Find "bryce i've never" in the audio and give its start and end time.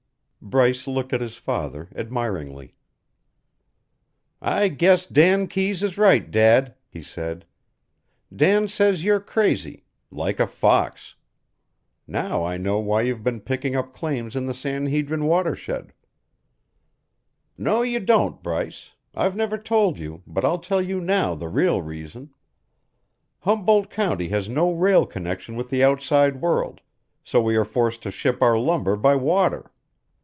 18.41-19.59